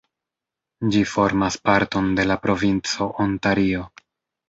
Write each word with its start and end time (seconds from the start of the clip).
Ĝi 0.95 1.03
formas 1.11 1.59
parton 1.71 2.09
de 2.21 2.27
la 2.33 2.41
provinco 2.49 3.13
Ontario. 3.29 3.89